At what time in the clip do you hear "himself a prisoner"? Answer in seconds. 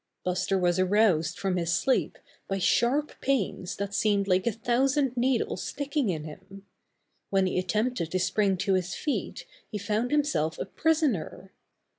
10.09-11.53